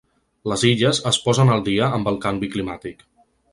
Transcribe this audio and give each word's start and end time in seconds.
Les 0.51 0.63
Illes 0.69 1.01
es 1.11 1.19
posen 1.27 1.53
al 1.57 1.63
dia 1.69 1.91
amb 1.99 2.11
el 2.13 2.19
canvi 2.25 2.51
climàtic. 2.57 3.07